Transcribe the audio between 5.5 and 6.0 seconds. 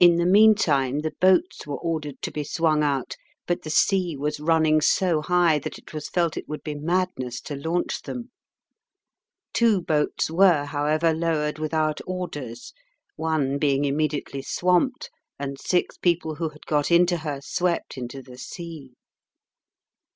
that it